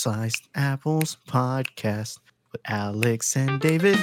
[0.00, 2.20] Sized Apples podcast
[2.52, 3.98] with Alex and David.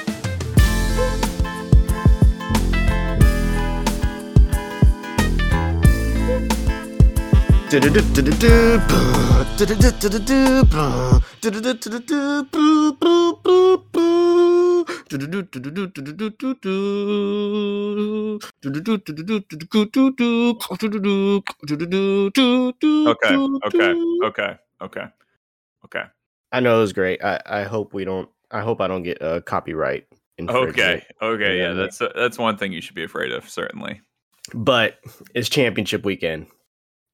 [23.08, 23.36] Okay,
[23.66, 23.94] okay,
[24.24, 25.06] okay, okay,
[25.88, 26.04] okay,
[26.52, 27.24] I know it was great.
[27.24, 28.30] I, I hope we don't.
[28.52, 30.06] I hope I don't get a copyright.
[30.38, 30.78] infringement.
[30.78, 31.58] okay, okay.
[31.60, 33.50] Yeah, that's uh, that's one thing you should be afraid of.
[33.50, 34.02] Certainly.
[34.54, 34.98] but
[35.34, 36.48] it's championship weekend.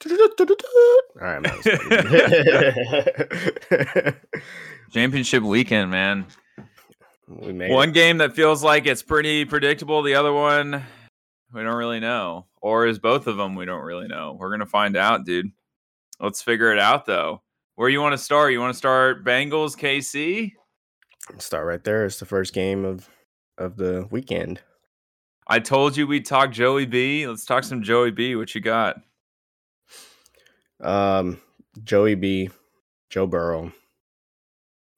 [0.05, 1.43] All right,
[4.91, 6.25] Championship weekend, man.
[7.27, 7.93] we made One it.
[7.93, 10.01] game that feels like it's pretty predictable.
[10.03, 10.83] The other one,
[11.53, 12.47] we don't really know.
[12.61, 13.55] Or is both of them?
[13.55, 14.35] We don't really know.
[14.39, 15.51] We're gonna find out, dude.
[16.19, 17.41] Let's figure it out, though.
[17.75, 18.51] Where you want to start?
[18.51, 20.51] You want to start Bengals KC?
[21.39, 22.05] Start right there.
[22.05, 23.09] It's the first game of
[23.57, 24.61] of the weekend.
[25.47, 27.27] I told you we'd talk Joey B.
[27.27, 28.35] Let's talk some Joey B.
[28.35, 28.97] What you got?
[30.81, 31.41] Um,
[31.83, 32.49] Joey B,
[33.09, 33.71] Joe Burrow.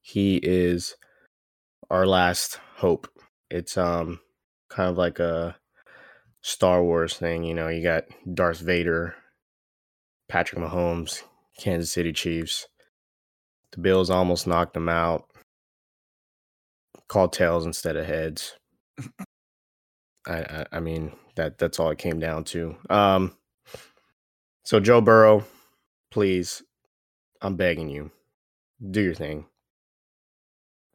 [0.01, 0.95] He is
[1.89, 3.07] our last hope.
[3.49, 4.19] It's um
[4.69, 5.55] kind of like a
[6.41, 7.69] Star Wars thing, you know.
[7.69, 9.15] You got Darth Vader,
[10.27, 11.23] Patrick Mahomes,
[11.57, 12.67] Kansas City Chiefs.
[13.71, 15.29] The Bills almost knocked them out.
[17.07, 18.55] Called tails instead of heads.
[20.27, 22.75] I, I I mean that that's all it came down to.
[22.89, 23.35] Um
[24.63, 25.43] so Joe Burrow,
[26.09, 26.63] please,
[27.41, 28.09] I'm begging you,
[28.89, 29.45] do your thing.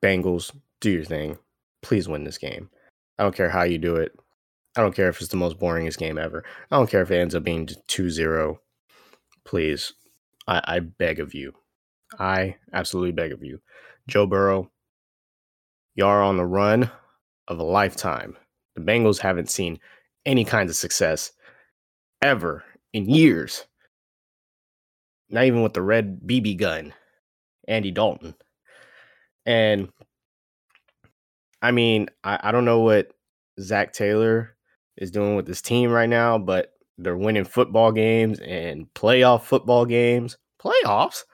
[0.02, 1.38] Bengals, do your thing.
[1.82, 2.70] Please win this game.
[3.18, 4.12] I don't care how you do it.
[4.76, 6.44] I don't care if it's the most boringest game ever.
[6.70, 8.60] I don't care if it ends up being 2 0.
[9.44, 9.92] Please,
[10.46, 11.52] I, I beg of you.
[12.18, 13.60] I absolutely beg of you.
[14.08, 14.70] Joe Burrow,
[15.94, 16.90] you are on the run
[17.48, 18.36] of a lifetime.
[18.74, 19.78] The Bengals haven't seen
[20.26, 21.32] any kinds of success
[22.22, 23.66] ever in years.
[25.28, 26.92] Not even with the red BB gun,
[27.68, 28.34] Andy Dalton.
[29.46, 29.90] And
[31.62, 33.12] I mean, I, I don't know what
[33.60, 34.56] Zac Taylor
[34.96, 39.86] is doing with this team right now, but they're winning football games and playoff football
[39.86, 41.24] games, playoffs.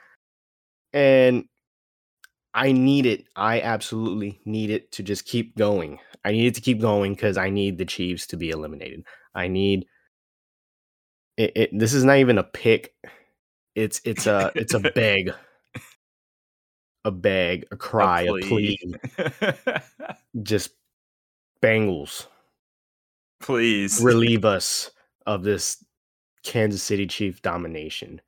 [0.97, 1.45] And
[2.55, 3.25] I need it.
[3.37, 5.99] I absolutely need it to just keep going.
[6.25, 9.05] I need it to keep going because I need the Chiefs to be eliminated.
[9.35, 9.85] I need
[11.37, 12.95] it, it this is not even a pick.
[13.75, 15.35] It's it's a it's a beg.
[17.05, 18.79] A beg, a cry, a plea.
[20.43, 20.71] Just
[21.63, 22.27] Bengals,
[23.39, 24.01] Please.
[24.03, 24.91] relieve us
[25.27, 25.85] of this
[26.43, 28.23] Kansas City Chief domination.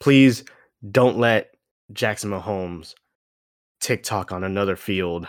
[0.00, 0.44] Please
[0.90, 1.55] don't let
[1.92, 2.94] Jackson Mahomes
[3.80, 5.28] TikTok on another field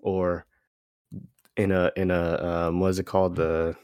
[0.00, 0.44] or
[1.56, 3.74] in a in a um, what is it called the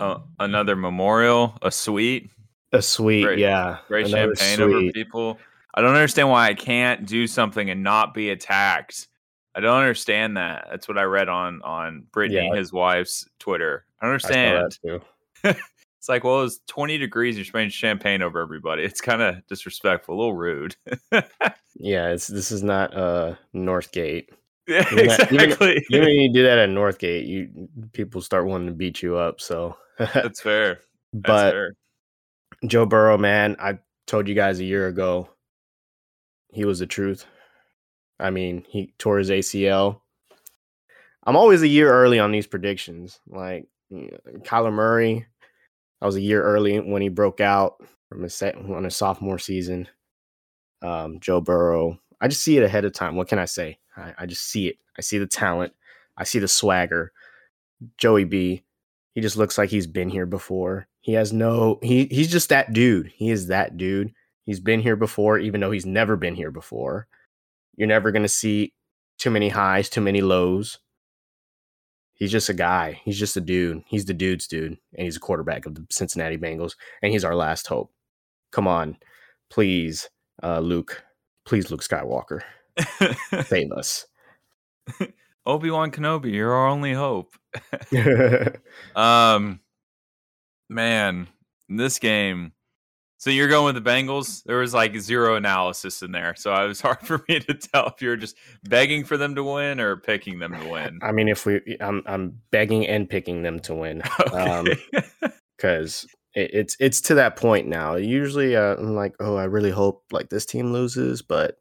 [0.00, 2.30] Uh, another memorial, a suite,
[2.72, 5.38] a suite Great- yeah great another champagne over people.
[5.74, 9.08] I don't understand why I can't do something and not be attacked.
[9.54, 10.66] I don't understand that.
[10.70, 12.56] That's what I read on on Brittany, Yeah.
[12.58, 13.84] his wife's Twitter.
[14.00, 14.12] I don't I
[14.52, 14.78] understand.
[14.82, 15.00] too.
[15.98, 17.36] It's like, well, it's 20 degrees.
[17.36, 18.82] You're spraying champagne over everybody.
[18.84, 20.76] It's kind of disrespectful, a little rude.
[21.78, 24.28] yeah it's this is not uh Northgate
[24.66, 25.84] yeah, Even that- even- exactly.
[25.90, 29.40] even when you do that at Northgate you people start wanting to beat you up
[29.42, 30.80] so That's fair.
[31.12, 31.72] That's but fair.
[32.66, 35.28] Joe Burrow, man, I told you guys a year ago
[36.52, 37.26] he was the truth.
[38.18, 40.00] I mean, he tore his ACL.
[41.24, 43.20] I'm always a year early on these predictions.
[43.28, 45.26] Like you know, Kyler Murray,
[46.00, 49.38] I was a year early when he broke out from his set on his sophomore
[49.38, 49.88] season.
[50.82, 53.16] Um, Joe Burrow, I just see it ahead of time.
[53.16, 53.78] What can I say?
[53.96, 54.76] I, I just see it.
[54.98, 55.72] I see the talent.
[56.16, 57.12] I see the swagger.
[57.98, 58.64] Joey B,
[59.14, 60.88] he just looks like he's been here before.
[61.00, 63.12] He has no he he's just that dude.
[63.14, 64.12] He is that dude.
[64.44, 67.06] He's been here before even though he's never been here before.
[67.76, 68.72] You're never to see
[69.18, 70.78] too many highs, too many lows.
[72.16, 73.00] He's just a guy.
[73.04, 73.82] He's just a dude.
[73.86, 77.34] He's the dude's dude and he's a quarterback of the Cincinnati Bengals and he's our
[77.36, 77.92] last hope.
[78.52, 78.96] Come on.
[79.50, 80.08] Please,
[80.42, 81.04] uh Luke.
[81.44, 82.40] Please Luke Skywalker.
[83.46, 84.06] Save us.
[85.46, 87.36] Obi Wan Kenobi, you're our only hope.
[88.96, 89.60] Um,
[90.68, 91.28] man,
[91.68, 92.52] in this game.
[93.18, 94.42] So you're going with the Bengals.
[94.44, 97.86] There was like zero analysis in there, so it was hard for me to tell
[97.86, 100.98] if you're just begging for them to win or picking them to win.
[101.02, 104.02] I mean, if we, I'm, I'm begging and picking them to win.
[104.32, 105.02] Um, Okay.
[105.56, 107.96] because it, it's it's to that point now.
[107.96, 111.56] Usually, uh, I'm like, oh, I really hope like this team loses, but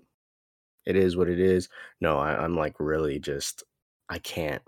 [0.86, 1.70] it is what it is.
[2.02, 3.64] No, I, I'm like really just
[4.10, 4.62] I can't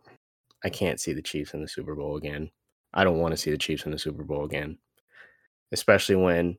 [0.64, 2.50] I can't see the Chiefs in the Super Bowl again.
[2.94, 4.78] I don't want to see the Chiefs in the Super Bowl again.
[5.74, 6.58] Especially when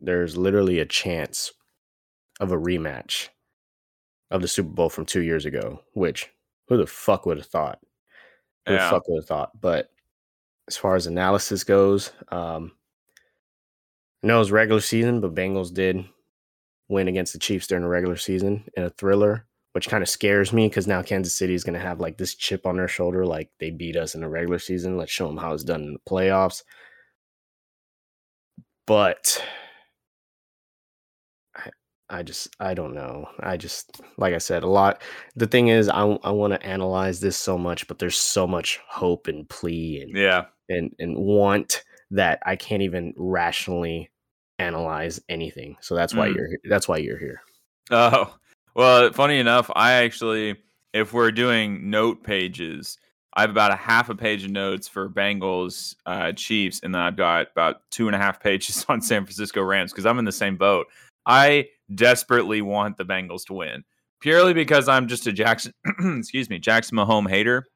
[0.00, 1.52] there's literally a chance
[2.40, 3.28] of a rematch
[4.30, 6.30] of the Super Bowl from two years ago, which
[6.68, 7.80] who the fuck would have thought?
[8.66, 8.84] Who Yeah.
[8.84, 9.60] the fuck would have thought?
[9.60, 9.90] But
[10.68, 12.72] as far as analysis goes, um,
[14.22, 16.04] I know it was regular season, but Bengals did
[16.88, 20.52] win against the Chiefs during the regular season in a thriller, which kind of scares
[20.52, 23.24] me because now Kansas City is going to have like this chip on their shoulder,
[23.24, 24.96] like they beat us in the regular season.
[24.96, 26.62] Let's show them how it's done in the playoffs.
[28.86, 29.42] But
[32.08, 33.28] I, just, I don't know.
[33.40, 35.02] I just, like I said, a lot.
[35.34, 38.78] The thing is, I, I want to analyze this so much, but there's so much
[38.88, 40.46] hope and plea and Yeah.
[40.68, 41.82] and and want
[42.12, 44.10] that I can't even rationally
[44.58, 45.76] analyze anything.
[45.80, 46.34] So that's why Mm.
[46.36, 47.42] you're that's why you're here.
[47.90, 48.34] Oh,
[48.74, 50.56] well, funny enough, I actually,
[50.92, 52.98] if we're doing note pages,
[53.34, 57.02] I have about a half a page of notes for Bengals, uh, Chiefs, and then
[57.02, 60.24] I've got about two and a half pages on San Francisco Rams because I'm in
[60.24, 60.86] the same boat.
[61.26, 63.84] I desperately want the Bengals to win
[64.20, 65.72] purely because I'm just a Jackson,
[66.18, 67.66] excuse me, Jackson Mahomes hater.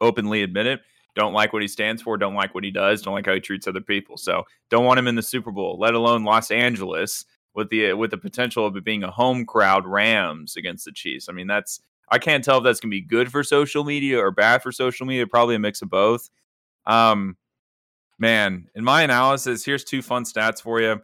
[0.00, 0.80] Openly admit it.
[1.14, 2.18] Don't like what he stands for.
[2.18, 3.00] Don't like what he does.
[3.00, 4.18] Don't like how he treats other people.
[4.18, 7.24] So don't want him in the Super Bowl, let alone Los Angeles
[7.54, 11.30] with the with the potential of it being a home crowd Rams against the Chiefs.
[11.30, 11.80] I mean, that's
[12.10, 15.06] I can't tell if that's gonna be good for social media or bad for social
[15.06, 15.26] media.
[15.26, 16.28] Probably a mix of both.
[16.84, 17.38] Um,
[18.18, 21.00] man, in my analysis, here's two fun stats for you.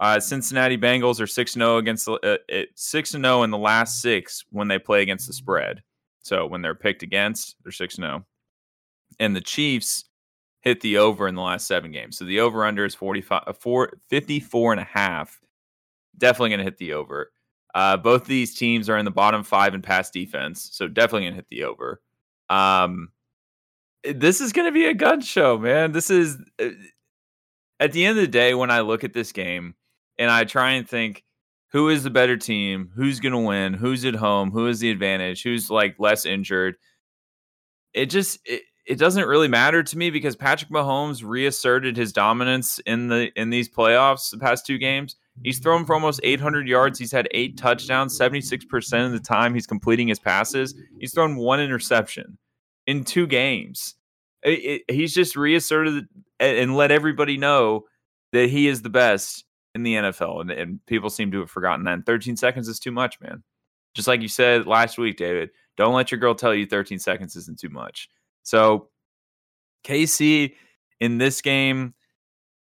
[0.00, 4.00] Uh, Cincinnati Bengals are six zero against the uh, six and zero in the last
[4.00, 5.82] six when they play against the spread.
[6.22, 8.26] So when they're picked against, they're six and zero.
[9.18, 10.04] And the Chiefs
[10.60, 12.18] hit the over in the last seven games.
[12.18, 15.40] So the over under is 45, uh, four, 54 and a half
[16.18, 17.30] definitely going to hit the over.
[17.74, 21.32] Uh, both these teams are in the bottom five in pass defense, so definitely going
[21.32, 22.00] to hit the over.
[22.50, 23.10] Um,
[24.04, 25.92] this is going to be a gun show, man.
[25.92, 26.70] This is uh,
[27.78, 29.74] at the end of the day when I look at this game
[30.18, 31.24] and I try and think
[31.70, 34.90] who is the better team, who's going to win, who's at home, who is the
[34.90, 36.76] advantage, who's like less injured.
[37.92, 42.78] It just it, it doesn't really matter to me because Patrick Mahomes reasserted his dominance
[42.80, 45.16] in the in these playoffs the past two games.
[45.42, 45.62] He's mm-hmm.
[45.62, 46.98] thrown for almost 800 yards.
[46.98, 48.18] He's had eight touchdowns.
[48.18, 50.74] 76% of the time he's completing his passes.
[50.98, 52.38] He's thrown one interception
[52.86, 53.94] in two games.
[54.42, 56.06] It- it- he's just reasserted
[56.40, 57.84] and, and let everybody know
[58.32, 59.44] that he is the best
[59.78, 60.40] in the NFL.
[60.42, 61.94] And, and people seem to have forgotten that.
[61.94, 63.42] And 13 seconds is too much, man.
[63.94, 67.36] Just like you said last week, David, don't let your girl tell you 13 seconds
[67.36, 68.08] isn't too much.
[68.42, 68.88] So,
[69.84, 70.54] KC
[71.00, 71.94] in this game,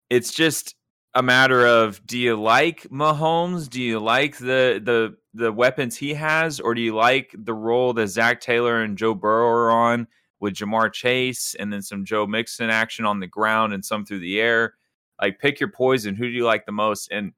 [0.09, 0.75] it's just
[1.13, 3.69] a matter of do you like Mahomes?
[3.69, 7.93] Do you like the the the weapons he has, or do you like the role
[7.93, 10.07] that Zac Taylor and Joe Burrow are on
[10.39, 14.19] with Ja'Marr Chase and then some Joe Mixon action on the ground and some through
[14.19, 14.73] the air?
[15.21, 16.15] Like pick your poison.
[16.15, 17.11] Who do you like the most?
[17.11, 17.33] And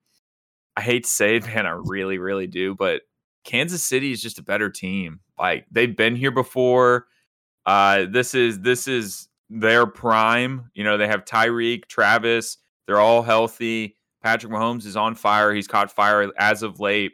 [0.75, 3.01] I hate to say it, man, I really, really do, but
[3.43, 5.19] Kansas City is just a better team.
[5.39, 7.07] Like they've been here before.
[7.65, 10.69] Uh, this is this is their prime.
[10.73, 12.57] You know, they have Tyreek, Travis.
[12.87, 13.97] They're all healthy.
[14.23, 15.53] Patrick Mahomes is on fire.
[15.53, 17.13] He's caught fire as of late.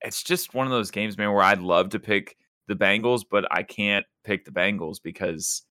[0.00, 2.36] It's just one of those games, man, where I'd love to pick
[2.68, 5.62] the Bengals, but I can't pick the Bengals because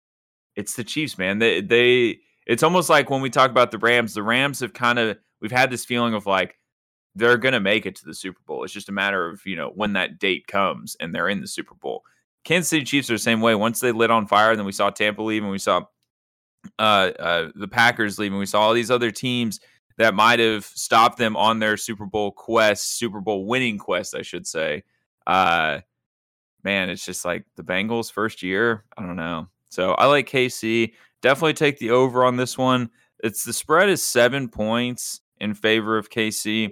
[0.56, 1.40] it's the Chiefs, man.
[1.40, 5.00] They they it's almost like when we talk about the Rams, the Rams have kind
[5.00, 6.58] of we've had this feeling of like
[7.16, 8.64] they're going to make it to the Super Bowl.
[8.64, 11.48] It's just a matter of, you know, when that date comes and they're in the
[11.48, 12.04] Super Bowl.
[12.44, 13.56] Kansas City Chiefs are the same way.
[13.56, 15.82] Once they lit on fire, then we saw Tampa leave and we saw
[16.78, 19.62] uh, uh, the Packers leave and we saw all these other teams
[19.98, 24.22] that might have stopped them on their Super Bowl quest, Super Bowl winning quest, I
[24.22, 24.84] should say.
[25.26, 25.80] Uh,
[26.64, 28.84] man, it's just like the Bengals first year.
[28.98, 29.48] I don't know.
[29.70, 30.92] So I like KC.
[31.26, 32.92] Definitely take the over on this one.
[33.24, 36.70] It's the spread is seven points in favor of KC.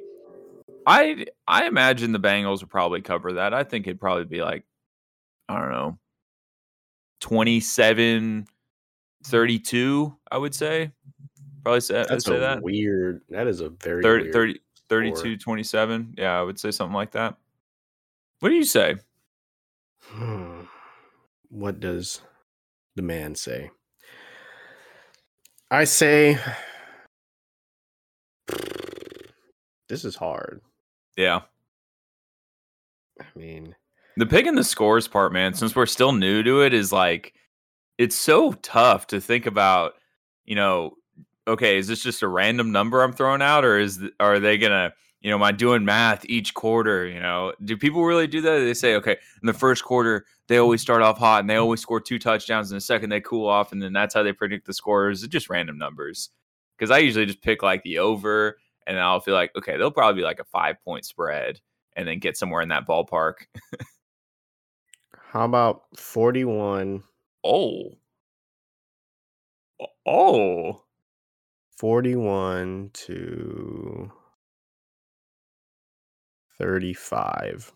[0.86, 3.55] I I imagine the Bengals would probably cover that.
[3.55, 4.63] I think it'd probably be like
[5.50, 5.98] I don't know
[7.22, 8.45] 27
[9.24, 10.91] 32 I would say.
[11.63, 12.62] Probably say, That's say a that.
[12.62, 13.22] weird.
[13.29, 16.13] That is a very 30, weird 30 32 27.
[16.15, 17.38] Yeah, I would say something like that.
[18.39, 18.98] What do you say?
[21.50, 22.22] What does
[22.95, 23.72] the man say?
[25.74, 26.38] I say
[29.89, 30.62] this is hard.
[31.18, 31.42] Yeah.
[33.20, 33.75] I mean,
[34.15, 37.34] The pick picking the scores part, man, since we're still new to it, is like
[37.98, 39.94] it's so tough to think about,
[40.46, 40.94] you know,
[41.48, 44.60] okay, is this just a random number I'm throwing out, or is th- are they
[44.60, 47.08] gonna, you know, am I doing math each quarter?
[47.08, 48.60] You know, do people really do that?
[48.60, 51.80] They say, okay, in the first quarter, they always start off hot and they always
[51.80, 52.72] score two touchdowns.
[52.72, 53.72] In the second, they cool off.
[53.72, 55.24] And then that's how they predict the scores.
[55.24, 56.30] It's just random numbers.
[56.77, 60.22] Because I usually just pick like the over and I'll feel like, okay, they'll probably
[60.22, 61.62] be like a five point spread
[61.96, 63.36] and then get somewhere in that ballpark.
[65.32, 67.01] How about 41
[67.46, 67.92] oh.
[70.06, 70.84] Oh.
[71.77, 74.12] 41 to
[76.57, 77.72] 35.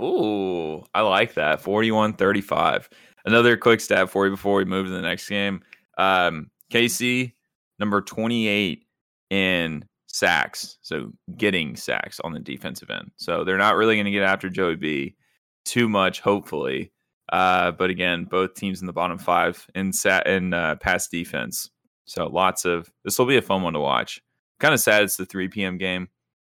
[0.00, 1.60] Ooh, I like that.
[1.60, 2.88] 41 35.
[3.24, 5.62] Another quick stat for you before we move to the next game.
[5.98, 7.32] Um, KC,
[7.78, 8.84] number 28
[9.30, 10.78] in sacks.
[10.82, 13.10] So getting sacks on the defensive end.
[13.16, 15.16] So they're not really going to get after Joey B
[15.64, 16.92] too much, hopefully.
[17.32, 21.70] Uh, but again, both teams in the bottom five in sat in uh, pass defense.
[22.04, 24.20] So lots of this will be a fun one to watch.
[24.60, 25.76] Kind of sad it's the 3 p.m.
[25.76, 26.08] game,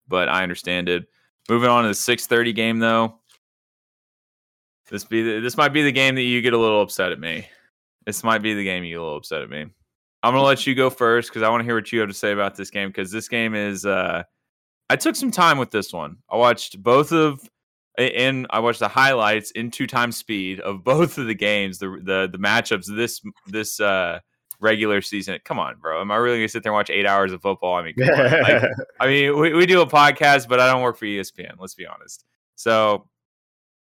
[0.09, 1.07] but I understand it.
[1.49, 3.21] Moving on to the 6:30 game though.
[4.91, 7.19] This be the, this might be the game that you get a little upset at
[7.19, 7.49] me.
[8.05, 9.67] This might be the game you get a little upset at me.
[10.23, 12.15] I'm gonna let you go first because I want to hear what you have to
[12.15, 13.87] say about this game because this game is.
[13.87, 14.23] Uh,
[14.89, 16.19] I took some time with this one.
[16.31, 17.41] I watched both of,
[17.99, 22.01] and I watched the highlights in two times speed of both of the games, the
[22.03, 24.21] the the matchups this this uh,
[24.61, 25.39] regular season.
[25.45, 26.01] Come on, bro.
[26.01, 27.75] Am I really gonna sit there and watch eight hours of football?
[27.75, 27.95] I mean.
[28.07, 28.63] Like,
[29.01, 31.55] I mean, we, we do a podcast, but I don't work for ESPN.
[31.59, 32.25] Let's be honest.
[32.55, 33.09] So,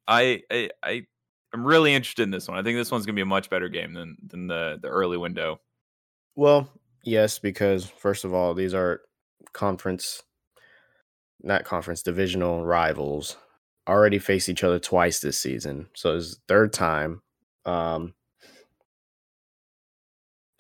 [0.07, 1.07] I I, I
[1.55, 2.59] am really interested in this one.
[2.59, 5.17] I think this one's gonna be a much better game than than the the early
[5.17, 5.61] window.
[6.35, 6.71] Well,
[7.05, 9.03] yes, because first of all, these are
[9.53, 10.23] conference,
[11.43, 13.37] not conference, divisional rivals.
[13.89, 17.23] Already faced each other twice this season, so it's third time.
[17.65, 18.15] Um,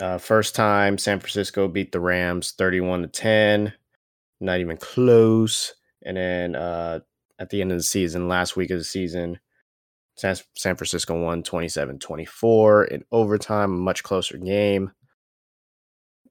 [0.01, 3.73] uh, first time, San Francisco beat the Rams thirty-one to ten,
[4.41, 5.75] not even close.
[6.05, 7.01] And then uh,
[7.39, 9.39] at the end of the season, last week of the season,
[10.17, 14.93] San, San Francisco won 27-24 in overtime, a much closer game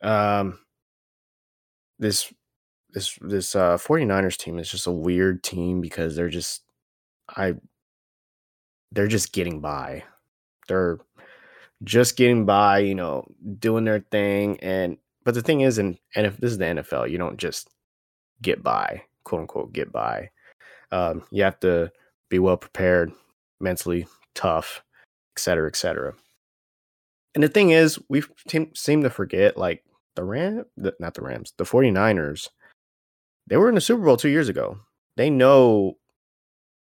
[0.02, 0.60] um
[2.00, 2.32] this
[2.92, 6.62] this this uh 49ers team is just a weird team because they're just
[7.36, 7.56] I
[8.92, 10.04] they're just getting by.
[10.68, 11.00] They're
[11.84, 13.26] just getting by, you know,
[13.60, 17.10] doing their thing and but the thing is and and if this is the NFL,
[17.10, 17.70] you don't just
[18.42, 20.30] get by, quote unquote get by.
[20.92, 21.92] Um you have to
[22.30, 23.12] be well prepared,
[23.60, 24.84] mentally tough,
[25.36, 26.14] et cetera, et cetera.
[27.36, 28.24] And the thing is, we
[28.74, 29.84] seem to forget like
[30.16, 32.50] the Ram, the, not the Rams, the 49ers,
[33.48, 34.80] they were in the Super Bowl two years ago.
[35.16, 35.98] They know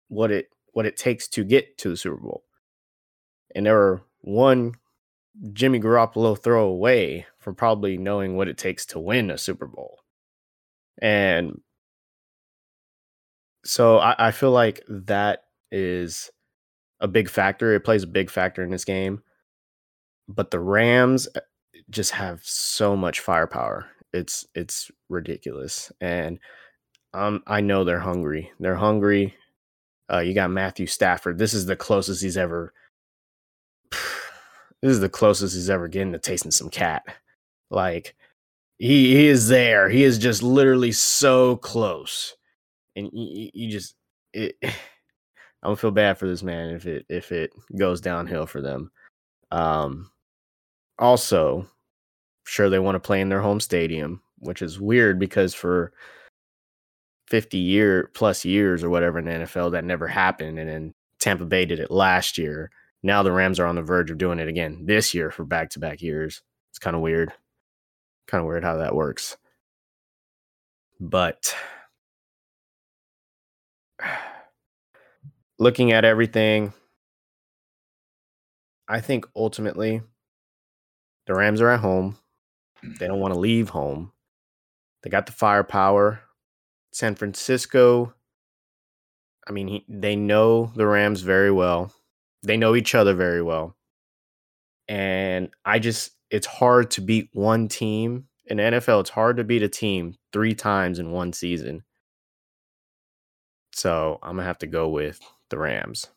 [0.07, 2.43] what it what it takes to get to the Super Bowl.
[3.55, 4.75] And they were one
[5.51, 9.99] Jimmy Garoppolo throw away from probably knowing what it takes to win a Super Bowl.
[11.01, 11.59] And
[13.65, 16.29] so I, I feel like that is
[16.99, 17.73] a big factor.
[17.73, 19.23] It plays a big factor in this game.
[20.27, 21.39] But the Rams uh,
[21.89, 23.87] just have so much firepower.
[24.13, 25.91] It's it's ridiculous.
[25.99, 26.39] And
[27.13, 28.51] um I know they're hungry.
[28.59, 29.35] They're hungry.
[30.11, 31.37] Uh you got Matthew Stafford.
[31.39, 32.73] This is the closest he's ever
[34.83, 37.03] this is the closest he's ever getting to tasting some cat.
[37.71, 38.15] Like
[38.77, 39.87] he, he is there.
[39.87, 42.35] He is just literally so close.
[42.97, 43.95] And you, you just
[44.33, 44.71] it I'm
[45.63, 48.91] gonna feel bad for this man if it if it goes downhill for them.
[49.51, 50.11] Um
[50.99, 51.65] also,
[52.43, 55.93] sure they want to play in their home stadium, which is weird because for
[57.29, 61.45] 50 year plus years or whatever in the NFL that never happened and then Tampa
[61.45, 62.69] Bay did it last year.
[63.03, 66.01] Now the Rams are on the verge of doing it again this year for back-to-back
[66.01, 66.41] years.
[66.71, 67.33] It's kind of weird.
[68.27, 69.35] Kind of weird how that works.
[71.01, 71.53] But
[75.59, 76.73] looking at everything,
[78.87, 80.01] I think ultimately
[81.27, 82.17] the Rams are at home.
[82.99, 84.13] They don't want to leave home.
[85.01, 86.21] They got the firepower.
[86.91, 88.13] San Francisco,
[89.47, 91.91] I mean, he, they know the Rams very well.
[92.43, 93.75] They know each other very well.
[94.87, 98.25] And I just, it's hard to beat one team.
[98.47, 101.83] In NFL, it's hard to beat a team three times in one season.
[103.73, 105.19] So I'm going to have to go with
[105.49, 106.07] the Rams.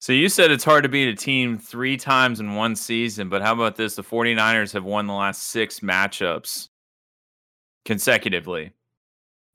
[0.00, 3.40] So you said it's hard to beat a team three times in one season, but
[3.40, 3.94] how about this?
[3.96, 6.68] The 49ers have won the last six matchups
[7.86, 8.72] consecutively.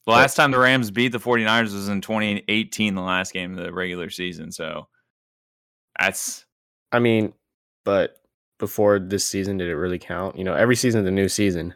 [0.08, 3.64] The last time the Rams beat the 49ers was in 2018, the last game of
[3.64, 4.52] the regular season.
[4.52, 4.88] So
[6.00, 6.46] that's.
[6.92, 7.34] I mean,
[7.86, 8.18] but
[8.58, 10.38] before this season, did it really count?
[10.38, 11.74] You know, every season's a new season.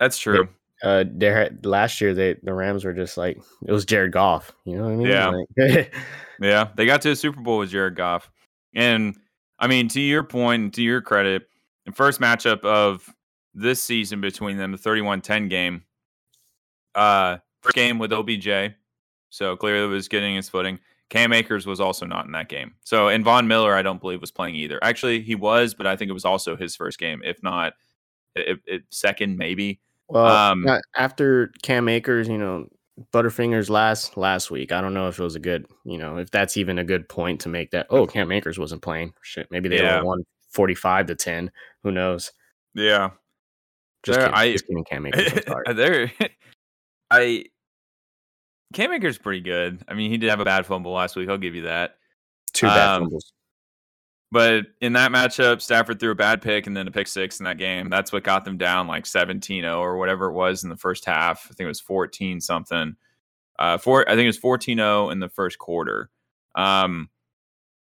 [0.00, 0.48] That's true.
[0.82, 4.52] uh, there last year they the Rams were just like it was Jared Goff.
[4.64, 5.06] You know what I mean?
[5.06, 5.28] Yeah.
[5.56, 5.94] Like,
[6.40, 8.28] Yeah, they got to a Super Bowl with Jared Goff,
[8.74, 9.16] and
[9.60, 11.44] I mean, to your point, to your credit,
[11.86, 13.08] the first matchup of
[13.54, 15.84] this season between them, the 31-10 game,
[16.96, 18.74] uh, first game with OBJ,
[19.30, 20.80] so clearly it was getting his footing.
[21.12, 22.72] Cam Akers was also not in that game.
[22.84, 24.78] So, and Von Miller, I don't believe was playing either.
[24.82, 27.74] Actually, he was, but I think it was also his first game, if not
[28.34, 29.78] it, it, second, maybe.
[30.08, 30.66] well, Um,
[30.96, 32.66] after Cam Akers, you know,
[33.12, 34.72] Butterfingers last last week.
[34.72, 37.06] I don't know if it was a good, you know, if that's even a good
[37.10, 37.86] point to make that.
[37.90, 39.12] Oh, Cam Akers wasn't playing.
[39.20, 39.98] Shit, maybe they Yeah.
[40.00, 41.50] were one forty five to ten.
[41.82, 42.32] Who knows?
[42.74, 43.10] Yeah,
[44.02, 44.40] Just There, kidding.
[44.40, 44.84] I- just kidding.
[44.84, 45.32] Cam Akers.
[45.74, 46.10] There.
[47.10, 47.44] I
[48.72, 49.82] Cam Akers pretty good.
[49.88, 51.28] I mean, he did have a bad fumble last week.
[51.28, 51.96] I'll give you that.
[52.52, 53.32] Two bad um, fumbles.
[54.32, 57.44] But in that matchup, Stafford threw a bad pick and then a pick six in
[57.44, 57.90] that game.
[57.90, 61.46] That's what got them down like 17-0 or whatever it was in the first half.
[61.50, 62.96] I think it was 14 something.
[63.58, 66.08] Uh four I think it was 14-0 in the first quarter.
[66.54, 67.10] Um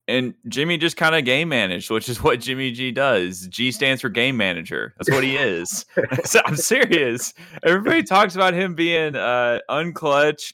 [0.08, 3.48] and Jimmy just kind of game managed, which is what Jimmy G does.
[3.48, 4.96] G stands for game manager.
[4.98, 5.86] That's what he is.
[6.26, 7.36] So I'm serious.
[7.64, 10.54] Everybody talks about him being uh unclutch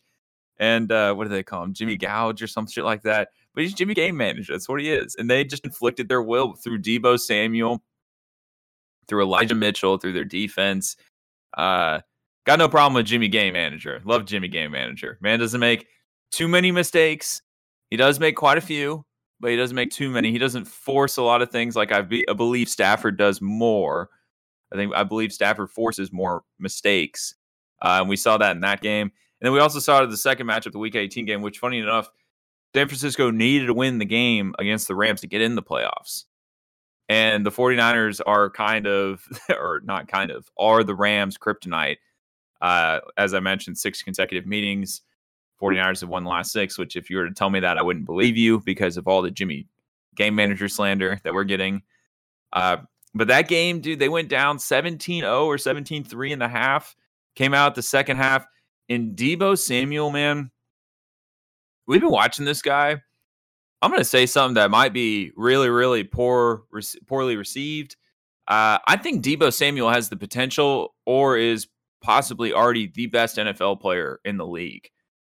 [0.59, 1.73] and uh what do they call him?
[1.73, 3.29] Jimmy Gouge or some shit like that.
[3.53, 4.53] But he's Jimmy Game Manager.
[4.53, 5.15] That's what he is.
[5.15, 7.81] And they just inflicted their will through Deebo Samuel,
[9.07, 10.95] through Elijah Mitchell, through their defense.
[11.57, 12.01] Uh
[12.45, 14.01] got no problem with Jimmy Game Manager.
[14.05, 15.17] Love Jimmy Game Manager.
[15.21, 15.87] Man doesn't make
[16.31, 17.41] too many mistakes.
[17.89, 19.05] He does make quite a few,
[19.39, 20.31] but he doesn't make too many.
[20.31, 24.09] He doesn't force a lot of things like I, be, I believe Stafford does more.
[24.71, 27.35] I think I believe Stafford forces more mistakes.
[27.81, 29.11] Uh, and we saw that in that game.
[29.39, 32.09] And then we also saw the second matchup, the week 18 game, which funny enough,
[32.75, 36.25] San Francisco needed to win the game against the Rams to get in the playoffs.
[37.07, 41.97] And the 49ers are kind of, or not kind of, are the Rams kryptonite.
[42.61, 45.01] Uh, as I mentioned, six consecutive meetings.
[45.61, 47.81] 49ers have won the last six, which if you were to tell me that, I
[47.81, 49.67] wouldn't believe you because of all the Jimmy
[50.15, 51.81] game manager slander that we're getting.
[52.53, 52.77] Uh,
[53.15, 56.95] but that game, dude, they went down 17 0 or 17 3 in the half,
[57.35, 58.45] came out the second half.
[58.89, 60.49] And Deebo Samuel, man,
[61.87, 63.01] we've been watching this guy.
[63.81, 67.95] I'm going to say something that might be really, really poor, rec- poorly received.
[68.47, 71.67] Uh, I think Deebo Samuel has the potential, or is
[72.01, 74.89] possibly already the best NFL player in the league.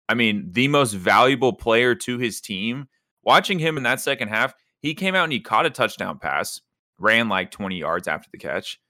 [0.08, 2.88] I mean, the most valuable player to his team.
[3.24, 6.60] Watching him in that second half, he came out and he caught a touchdown pass,
[6.98, 8.80] ran like 20 yards after the catch,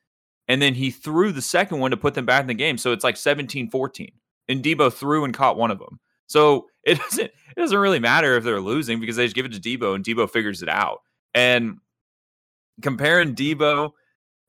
[0.47, 2.79] and then he threw the second one to put them back in the game.
[2.79, 4.11] So it's like 17 14.
[4.49, 6.01] And Deebo threw and caught one of them.
[6.27, 9.53] So it doesn't it doesn't really matter if they're losing because they just give it
[9.53, 11.01] to Deebo and Deebo figures it out.
[11.35, 11.79] And
[12.83, 13.93] comparing Deebo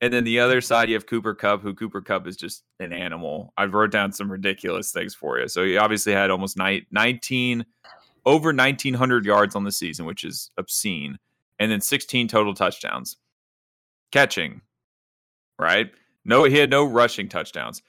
[0.01, 2.93] and then the other side you have Cooper Kupp, who Cooper Kupp is just an
[2.93, 3.53] animal.
[3.57, 5.47] I've wrote down some ridiculous things for you.
[5.49, 7.65] So he obviously had almost ni- 19
[8.25, 11.17] over 1900 yards on the season, which is obscene,
[11.59, 13.17] and then 16 total touchdowns.
[14.11, 14.61] Catching,
[15.57, 15.91] right?
[16.23, 17.81] No, he had no rushing touchdowns.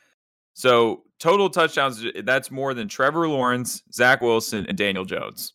[0.54, 5.52] So total touchdowns, that's more than Trevor Lawrence, Zach Wilson, and Daniel Jones.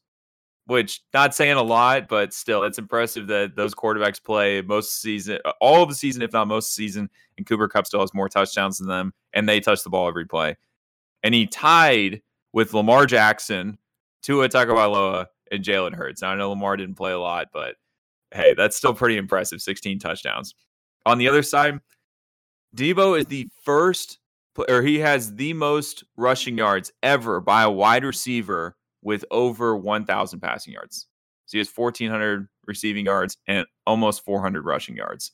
[0.68, 5.38] Which not saying a lot, but still, it's impressive that those quarterbacks play most season,
[5.62, 8.80] all of the season, if not most season, and Cooper Kupp still has more touchdowns
[8.80, 10.56] than them, and they touch the ball every play.
[11.22, 13.78] And he tied with Lamar Jackson,
[14.24, 16.24] Tua Tagovailoa, and Jalen Hurts.
[16.24, 17.76] Now I know Lamar didn't play a lot, but
[18.32, 19.62] hey, that's still pretty impressive.
[19.62, 20.56] 16 touchdowns.
[21.06, 21.80] On the other side,
[22.76, 24.18] Deebo is the first,
[24.70, 30.40] or he has the most rushing yards ever by a wide receiver with over 1,000
[30.40, 31.08] passing yards.
[31.46, 35.32] So he has 1,400 receiving yards and almost 400 rushing yards.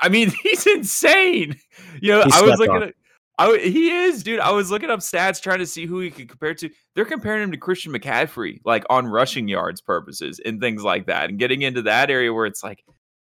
[0.00, 1.56] I mean, he's insane.
[2.00, 2.82] You know, He's I was looking on.
[2.84, 2.94] at.
[3.38, 4.40] I, he is, dude.
[4.40, 6.70] I was looking up stats trying to see who he could compare to.
[6.94, 11.30] They're comparing him to Christian McCaffrey, like on rushing yards purposes and things like that,
[11.30, 12.84] and getting into that area where it's like,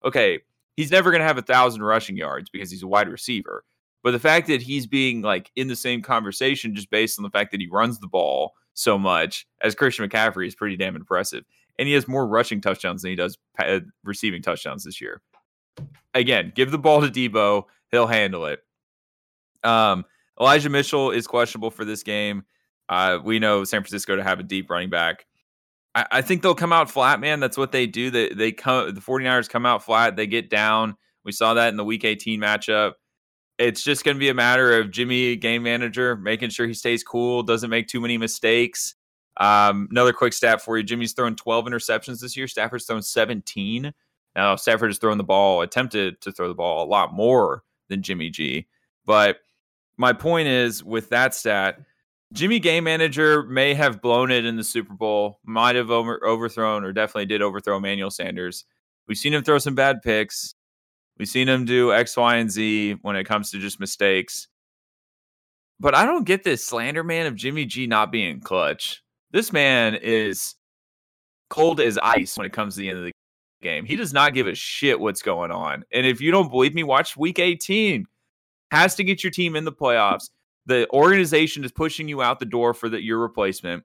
[0.04, 0.40] okay,
[0.76, 3.64] he's never going to have a thousand rushing yards because he's a wide receiver.
[4.02, 7.30] But the fact that he's being like in the same conversation just based on the
[7.30, 11.44] fact that he runs the ball so much as Christian McCaffrey is pretty damn impressive.
[11.78, 15.22] And he has more rushing touchdowns than he does uh, receiving touchdowns this year.
[16.14, 18.60] Again, give the ball to Deebo, he'll handle it.
[19.64, 20.04] Um,
[20.40, 22.44] Elijah Mitchell is questionable for this game.
[22.88, 25.26] Uh, we know San Francisco to have a deep running back.
[25.94, 27.40] I, I think they'll come out flat, man.
[27.40, 28.10] That's what they do.
[28.10, 30.96] They they come the 49ers come out flat, they get down.
[31.24, 32.92] We saw that in the week 18 matchup.
[33.58, 37.02] It's just going to be a matter of Jimmy, game manager, making sure he stays
[37.02, 38.94] cool, doesn't make too many mistakes.
[39.38, 42.48] Um, another quick stat for you: Jimmy's thrown 12 interceptions this year.
[42.48, 43.92] Stafford's thrown 17.
[44.34, 48.02] Now Stafford has thrown the ball, attempted to throw the ball a lot more than
[48.02, 48.66] Jimmy G,
[49.06, 49.38] but
[49.96, 51.80] my point is with that stat,
[52.32, 56.84] Jimmy Game Manager may have blown it in the Super Bowl, might have over, overthrown
[56.84, 58.64] or definitely did overthrow Emmanuel Sanders.
[59.06, 60.54] We've seen him throw some bad picks.
[61.18, 64.48] We've seen him do X, Y, and Z when it comes to just mistakes.
[65.80, 69.02] But I don't get this slander man of Jimmy G not being clutch.
[69.30, 70.54] This man is
[71.50, 73.12] cold as ice when it comes to the end of the
[73.62, 73.84] game.
[73.84, 75.84] He does not give a shit what's going on.
[75.92, 78.06] And if you don't believe me, watch week 18.
[78.70, 80.30] Has to get your team in the playoffs.
[80.66, 83.84] The organization is pushing you out the door for the, your replacement.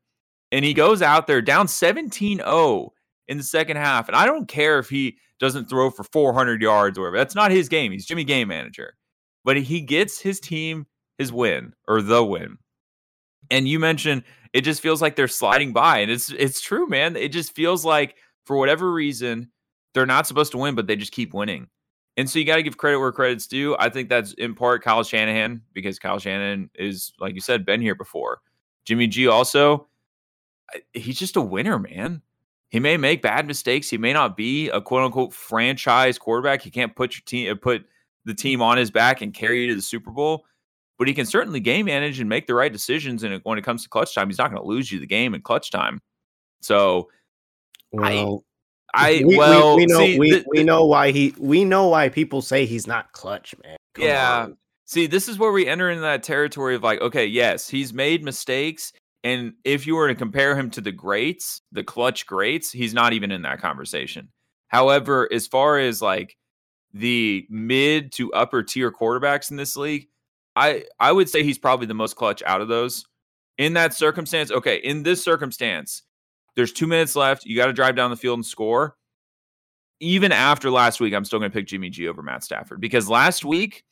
[0.51, 2.93] And he goes out there down 17 0
[3.31, 4.09] in the second half.
[4.09, 7.17] And I don't care if he doesn't throw for 400 yards or whatever.
[7.17, 7.93] That's not his game.
[7.93, 8.95] He's Jimmy Game Manager.
[9.45, 10.85] But he gets his team
[11.17, 12.57] his win or the win.
[13.49, 15.99] And you mentioned it just feels like they're sliding by.
[15.99, 17.15] And it's it's true, man.
[17.15, 19.49] It just feels like for whatever reason,
[19.93, 21.67] they're not supposed to win, but they just keep winning.
[22.17, 23.77] And so you got to give credit where credit's due.
[23.79, 27.81] I think that's in part Kyle Shanahan because Kyle Shanahan is, like you said, been
[27.81, 28.41] here before.
[28.83, 29.87] Jimmy G also,
[30.91, 32.21] he's just a winner, man.
[32.71, 33.89] He may make bad mistakes.
[33.89, 36.61] He may not be a quote unquote franchise quarterback.
[36.61, 37.85] He can't put your team uh, put
[38.25, 40.45] the team on his back and carry you to the Super Bowl,
[40.97, 43.23] but he can certainly game manage and make the right decisions.
[43.23, 45.33] And when it comes to clutch time, he's not going to lose you the game
[45.33, 45.99] in clutch time.
[46.61, 47.09] So,
[47.91, 48.45] Well,
[48.93, 51.89] I we, well we, we know see, we, th- we know why he we know
[51.89, 53.75] why people say he's not clutch, man.
[53.95, 54.43] Come Yeah.
[54.43, 54.57] on.
[54.85, 58.23] See, this is where we enter into that territory of like, okay, yes, he's made
[58.23, 58.93] mistakes.
[59.23, 63.13] And if you were to compare him to the greats, the clutch greats, he's not
[63.13, 64.29] even in that conversation.
[64.67, 66.37] However, as far as like
[66.93, 70.07] the mid to upper tier quarterbacks in this league,
[70.55, 73.05] I I would say he's probably the most clutch out of those.
[73.57, 76.03] In that circumstance, okay, in this circumstance,
[76.55, 77.45] there's two minutes left.
[77.45, 78.95] You got to drive down the field and score.
[79.99, 83.07] Even after last week, I'm still going to pick Jimmy G over Matt Stafford because
[83.07, 83.83] last week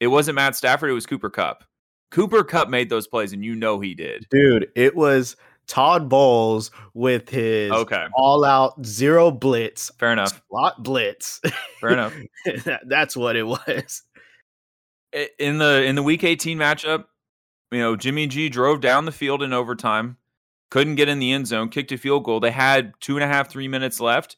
[0.00, 1.64] it wasn't Matt Stafford, it was Cooper Kupp.
[2.10, 4.26] Cooper Kupp made those plays, and you know he did.
[4.30, 10.42] dude, it was Todd Bowles with his Okay, all out zero blitz, fair enough.
[10.50, 11.40] slot blitz.
[11.80, 12.14] Fair enough.
[12.64, 14.02] That- That's what it was.
[15.38, 17.04] In the in the Week 18 matchup,
[17.72, 20.16] you know Jimmy G drove down the field in overtime,
[20.70, 22.38] couldn't get in the end zone, kicked a field goal.
[22.40, 24.36] They had two and a half, three minutes left.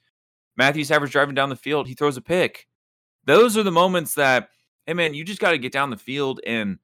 [0.57, 1.89] Matthew Stafford's driving down the field.
[1.89, 2.67] He throws a pick.
[3.25, 4.49] Those are the moments that,
[4.87, 6.79] hey man, you just got to get down the field and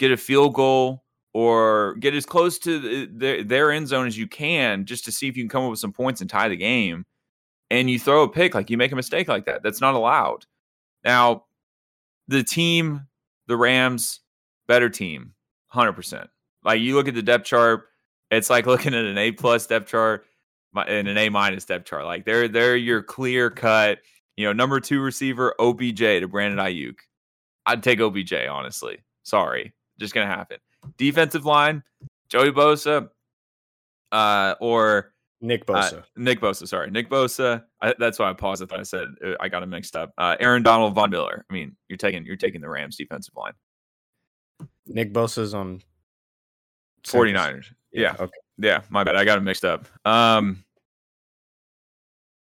[0.00, 4.18] get a field goal or get as close to the, their, their end zone as
[4.18, 6.48] you can just to see if you can come up with some points and tie
[6.48, 7.06] the game.
[7.70, 9.62] And you throw a pick, like you make a mistake like that.
[9.62, 10.46] That's not allowed.
[11.04, 11.44] Now,
[12.26, 13.06] the team,
[13.46, 14.20] the Rams,
[14.66, 15.34] better team,
[15.72, 16.26] 100%.
[16.64, 17.84] Like you look at the depth chart,
[18.32, 20.24] it's like looking at an A plus depth chart
[20.74, 22.04] and an A minus depth chart.
[22.04, 23.98] Like they're they're your clear cut,
[24.36, 26.96] you know, number two receiver OBJ to Brandon Aiyuk.
[27.66, 28.98] I'd take OBJ honestly.
[29.22, 30.58] Sorry, just gonna happen.
[30.96, 31.82] Defensive line,
[32.28, 33.08] Joey Bosa,
[34.10, 36.04] uh, or Nick uh, Bosa.
[36.16, 36.66] Nick Bosa.
[36.66, 37.64] Sorry, Nick Bosa.
[37.80, 38.62] I, that's why I paused.
[38.62, 40.12] I thought I said uh, I got him mixed up.
[40.18, 41.44] Uh, Aaron Donald, Von Miller.
[41.48, 43.52] I mean, you're taking you're taking the Rams defensive line.
[44.86, 45.80] Nick Bosa's on
[47.04, 47.32] Saints.
[47.32, 47.66] 49ers.
[47.92, 48.14] Yeah.
[48.18, 48.32] Okay.
[48.58, 49.16] Yeah, my bad.
[49.16, 49.86] I got it mixed up.
[50.04, 50.64] Um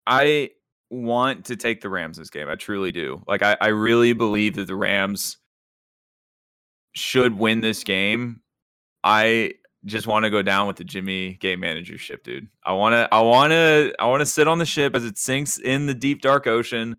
[0.08, 0.52] I
[0.90, 2.48] want to take the Rams this game.
[2.50, 3.22] I truly do.
[3.28, 5.38] Like I, I really believe that the Rams
[6.94, 8.42] should win this game.
[9.04, 9.54] I
[9.86, 12.48] just want to go down with the Jimmy game managership, dude.
[12.64, 15.18] I want to I want to I want to sit on the ship as it
[15.18, 16.98] sinks in the deep dark ocean.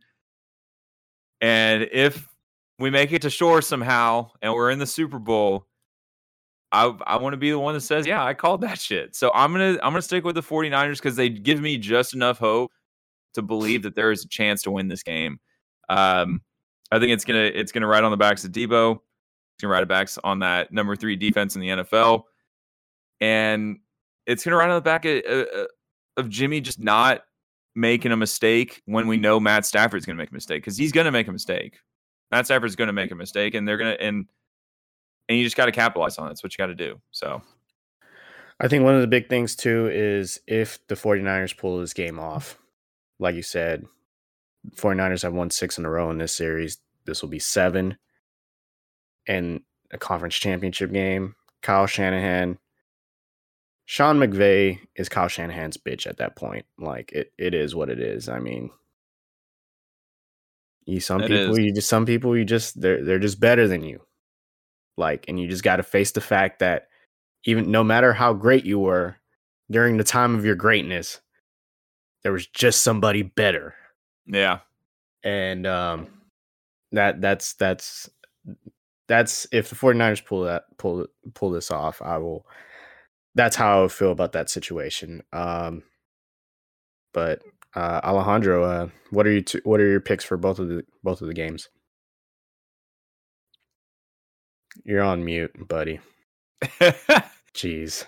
[1.41, 2.27] And if
[2.79, 5.67] we make it to shore somehow and we're in the Super Bowl,
[6.73, 9.31] I I want to be the one that says, "Yeah, I called that shit." So
[9.35, 12.15] I'm going to I'm going to stick with the 49ers cuz they give me just
[12.15, 12.73] enough hope
[13.35, 15.41] to believe that there is a chance to win this game.
[15.89, 16.43] Um
[16.91, 19.01] I think it's going to it's going to ride on the backs of Deebo.
[19.61, 22.25] The backs on that number 3 defense in the NFL.
[23.21, 23.79] And
[24.27, 25.65] it's going to ride on the back of, uh,
[26.17, 27.23] of Jimmy just not
[27.75, 30.93] making a mistake when we know Matt Stafford's going to make a mistake cuz he's
[30.93, 31.79] going to make a mistake.
[32.31, 34.27] Matt Stafford's going to make a mistake and they're going to and
[35.29, 36.31] and you just got to capitalize on it.
[36.31, 37.01] That's what you got to do.
[37.11, 37.43] So
[38.61, 42.19] I think one of the big things too is if the 49ers pull this game
[42.19, 42.59] off,
[43.19, 43.87] like you said,
[44.77, 46.79] 49ers have won six in a row in this series.
[47.05, 47.97] This will be seven.
[49.29, 49.61] And
[49.93, 51.37] a conference championship game.
[51.63, 52.59] Kyle Shanahan.
[53.85, 56.67] Sean McVay is Kyle Shanahan's bitch at that point.
[56.79, 58.29] Like it, it is what it is.
[58.29, 58.71] I mean,
[60.85, 61.59] you some It people is.
[61.59, 64.01] you just some people you just they're they're just better than you.
[64.97, 66.89] Like, and you just got to face the fact that
[67.45, 69.17] even no matter how great you were
[69.71, 71.21] during the time of your greatness,
[72.25, 73.75] there was just somebody better.
[74.27, 74.59] yeah,
[75.23, 76.09] And um
[76.93, 78.11] that that's that's
[79.09, 82.47] that's if the 49ers pull that pull pull this off, I will
[83.35, 85.23] that's how I would feel about that situation.
[85.33, 85.83] Um
[87.13, 87.43] but
[87.75, 90.85] uh Alejandro, uh what are you t- what are your picks for both of the
[91.03, 91.69] both of the games?
[94.85, 96.01] You're on mute, buddy.
[97.55, 98.05] Jeez.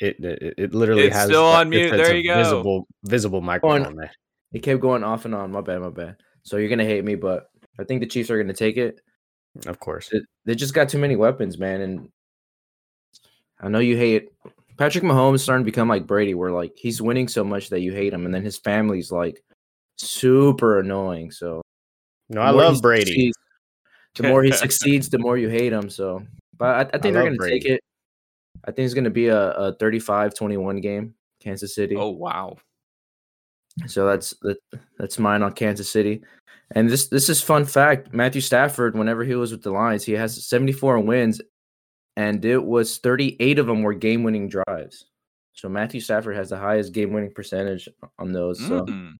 [0.00, 1.90] It it, it literally It's has still that on mute.
[1.90, 2.36] There you go.
[2.36, 4.10] Visible visible microphone there.
[4.52, 5.52] It kept going off and on.
[5.52, 6.16] My bad, my bad.
[6.42, 7.46] So you're gonna hate me, but
[7.78, 9.00] I think the Chiefs are gonna take it.
[9.66, 10.08] Of course.
[10.10, 11.80] They- They just got too many weapons, man.
[11.80, 12.08] And
[13.60, 14.28] I know you hate
[14.76, 17.92] Patrick Mahomes starting to become like Brady, where like he's winning so much that you
[17.92, 19.42] hate him, and then his family's like
[19.96, 21.30] super annoying.
[21.30, 21.62] So
[22.28, 23.06] No, I love Brady.
[23.06, 23.38] succeeds-
[24.16, 25.90] the more he succeeds, the more you hate him.
[25.90, 26.24] So,
[26.56, 27.80] but I, I think they're going to take it.
[28.64, 31.96] I think it's going to be a, a 35-21 game, Kansas City.
[31.96, 32.56] oh wow.
[33.86, 34.58] So that's that,
[34.98, 36.22] that's mine on Kansas City.
[36.74, 38.12] And this this is fun fact.
[38.14, 41.40] Matthew Stafford, whenever he was with the Lions, he has 74 wins,
[42.16, 45.06] and it was 38 of them were game-winning drives.
[45.52, 48.58] So Matthew Stafford has the highest game-winning percentage on those.
[48.60, 49.14] So Mm,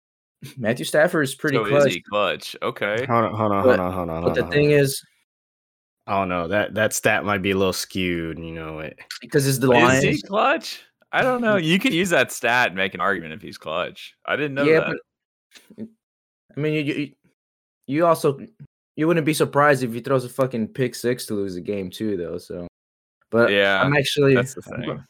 [0.57, 1.87] Matthew Stafford is pretty so clutch.
[1.89, 2.57] is he clutch?
[2.63, 3.05] Okay.
[3.09, 4.23] Hold on, hold on, But- hold on, hold on.
[4.23, 4.85] But hold the on, thing hold on.
[4.85, 5.03] is,
[6.07, 8.39] I don't know that that stat might be a little skewed.
[8.39, 10.05] You know, it, because it's the Is Lions.
[10.05, 10.83] he clutch?
[11.15, 11.55] I don't know.
[11.55, 11.65] Mm.
[11.65, 14.15] You can use that stat and make an argument if he's clutch.
[14.27, 14.97] I didn't know yeah, that.
[15.77, 15.89] but mm,
[16.57, 17.13] I mean, you, you
[17.87, 18.41] you also
[18.97, 21.89] you wouldn't be surprised if he throws a fucking pick six to lose a game
[21.89, 22.39] too, though.
[22.39, 22.67] So,
[23.31, 25.05] but yeah, I'm actually that's the thing.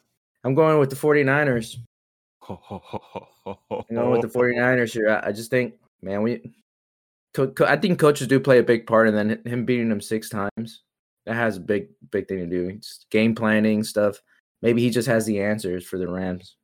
[0.44, 1.76] I'm going with the 49ers.
[2.50, 2.58] I'm
[3.90, 5.08] going with the 49ers here.
[5.08, 6.52] I, I just think, man, we
[7.32, 10.02] co- co- I think coaches do play a big part, and then him beating them
[10.02, 10.82] six times
[11.24, 12.68] that has a big big thing to do.
[12.68, 14.20] It's game planning stuff.
[14.64, 16.56] Maybe he just has the answers for the Rams.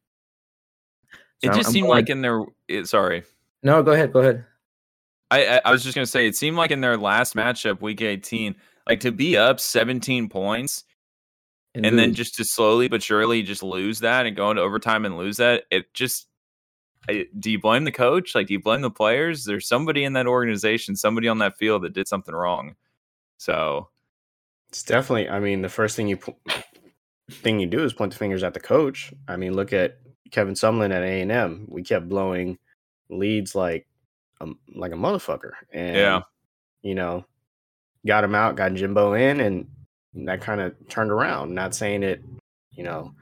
[1.43, 2.43] It So I'm- just I'm seemed going- like in their.
[2.67, 3.23] It, sorry,
[3.63, 3.83] no.
[3.83, 4.13] Go ahead.
[4.13, 4.45] Go ahead.
[5.31, 8.01] I, I I was just gonna say it seemed like in their last matchup, week
[8.03, 8.57] eighteen,
[8.89, 10.85] like to be up seventeen points
[11.75, 15.17] and then just to slowly but surely just lose that and go into overtime and
[15.17, 15.65] lose that.
[15.71, 16.27] It just.
[17.09, 18.35] I, do you blame the coach?
[18.35, 19.45] Like, do you blame the players?
[19.45, 22.75] There's somebody in that organization, somebody on that field that did something wrong.
[23.39, 23.89] So
[24.69, 25.29] it's definitely.
[25.29, 26.37] I mean, the first thing you po-
[27.31, 29.13] thing you do is point the fingers at the coach.
[29.29, 29.99] I mean, look at
[30.31, 31.67] Kevin Sumlin at A and M.
[31.69, 32.59] We kept blowing
[33.09, 33.87] leads like
[34.41, 36.21] um, like a motherfucker, and Yeah.
[36.83, 37.25] you know,
[38.07, 39.69] got him out, got Jimbo in, and
[40.27, 41.55] that kind of turned around.
[41.55, 42.23] Not saying it,
[42.73, 43.15] you know,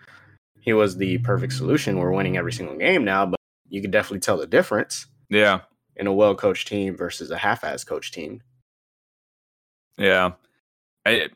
[0.61, 1.99] he was the perfect solution.
[1.99, 5.61] We're winning every single game now, but you can definitely tell the difference yeah,
[5.97, 8.43] in a well coached team versus a half ass coached team.
[9.97, 10.33] Yeah.
[11.05, 11.29] I,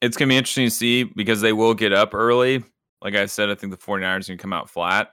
[0.00, 2.62] it's going to be interesting to see because they will get up early.
[3.02, 5.12] Like I said, I think the 49ers are going to come out flat.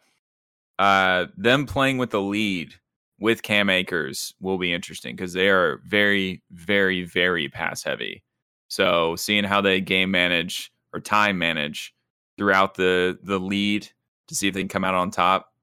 [0.80, 2.74] Uh, them playing with the lead
[3.20, 8.24] with Cam Akers will be interesting because they are very, very, very pass heavy.
[8.68, 11.94] So seeing how they game manage or time manage
[12.38, 13.88] throughout the the lead
[14.28, 15.54] to see if they can come out on top.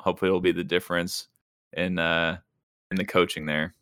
[0.00, 1.28] Hopefully, it'll be the difference
[1.72, 2.38] in uh
[2.90, 3.74] in the coaching there.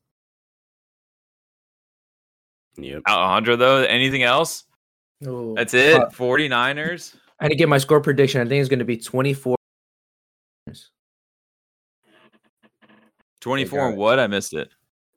[2.76, 3.02] Yep.
[3.06, 4.64] Alejandro, though, anything else?
[5.26, 5.94] Oh, That's it.
[5.94, 7.14] uh, 49ers.
[7.40, 8.40] I had to get my score prediction.
[8.40, 9.56] I think it's going to be 24.
[13.40, 14.18] 24 and what?
[14.20, 14.70] I missed it.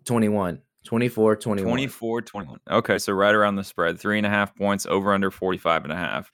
[0.06, 0.60] 21.
[0.86, 1.68] 24, 21.
[1.72, 2.60] 24 21.
[2.70, 4.00] Okay, so right around the spread.
[4.00, 6.32] Three and a half points over under 45 and a half.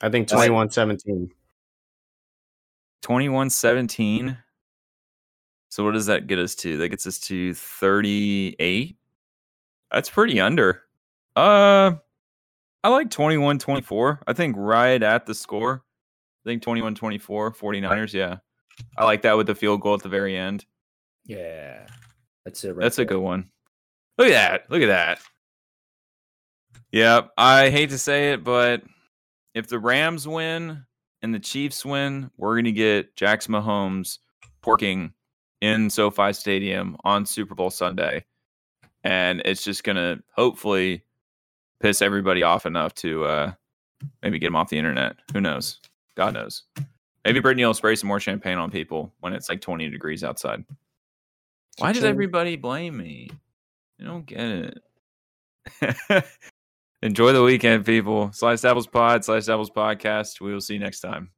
[0.00, 1.30] I think That's- 21 17.
[3.02, 4.36] 21 17.
[5.68, 6.76] So what does that get us to?
[6.78, 8.96] That gets us to 38.
[9.92, 10.82] That's pretty under.
[11.34, 11.92] Uh
[12.84, 14.22] I like 21 24.
[14.26, 15.82] I think right at the score.
[16.44, 18.36] I think 21 24 49ers, yeah.
[18.96, 20.64] I like that with the field goal at the very end.
[21.24, 21.86] Yeah.
[22.44, 22.76] That's it.
[22.76, 23.50] Right That's a good one.
[24.18, 24.70] Look at that.
[24.70, 25.18] Look at that.
[26.92, 28.82] Yeah, I hate to say it, but
[29.54, 30.84] if the Rams win
[31.22, 34.18] and the Chiefs win, we're going to get Jax Mahomes
[34.62, 35.12] porking
[35.60, 38.24] in SoFi Stadium on Super Bowl Sunday.
[39.02, 41.02] And it's just going to hopefully
[41.80, 43.52] piss everybody off enough to uh,
[44.22, 45.16] maybe get him off the internet.
[45.32, 45.80] Who knows?
[46.16, 46.62] God knows.
[47.24, 50.64] Maybe Brittany will spray some more champagne on people when it's like 20 degrees outside.
[51.78, 53.30] Why does everybody blame me?
[54.00, 54.78] I don't get
[55.80, 56.24] it.
[57.02, 58.30] Enjoy the weekend, people.
[58.32, 60.40] Slice Apples Pod, Slice Apples Podcast.
[60.40, 61.30] We will see you next time.